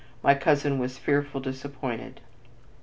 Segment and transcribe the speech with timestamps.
[0.23, 2.21] My cousin was fearful disappointed."